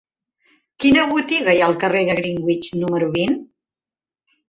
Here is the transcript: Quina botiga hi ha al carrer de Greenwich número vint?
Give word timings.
Quina 0.83 1.03
botiga 1.11 1.55
hi 1.57 1.63
ha 1.65 1.69
al 1.73 1.79
carrer 1.85 2.03
de 2.09 2.17
Greenwich 2.23 2.73
número 2.83 3.15
vint? 3.21 3.41